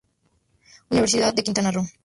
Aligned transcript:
Universidad 0.89 1.31
de 1.35 1.43
Quintana 1.43 1.69
Roo. 1.69 1.85